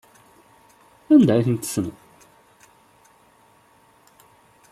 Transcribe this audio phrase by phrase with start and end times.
[1.13, 1.97] Anda ay tent-tessneḍ?